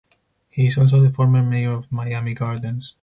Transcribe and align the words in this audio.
He 0.49 0.65
is 0.65 0.79
also 0.79 0.99
the 0.99 1.11
former 1.13 1.43
mayor 1.43 1.73
of 1.73 1.91
Miami 1.91 2.33
Gardens. 2.33 2.95